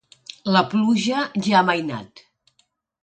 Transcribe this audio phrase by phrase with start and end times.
[0.55, 1.19] La pluja
[1.49, 2.25] ja ha amainat.